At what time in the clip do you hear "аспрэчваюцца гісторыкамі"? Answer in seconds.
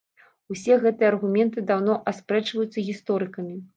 2.13-3.55